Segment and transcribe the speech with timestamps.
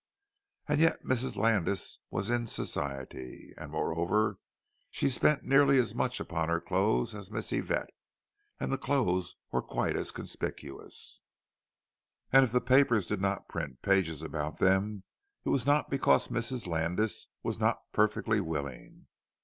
[0.67, 1.35] And yet Mrs.
[1.35, 3.53] Landis was "in" Society!
[3.55, 4.39] And moreover,
[4.89, 7.91] she spent nearly as much upon her clothes as Miss Yvette,
[8.59, 11.21] and the clothes were quite as conspicuous;
[12.33, 15.03] and if the papers did not print pages about them,
[15.45, 16.65] it was not because Mrs.
[16.65, 19.05] Landis was not perfectly willing.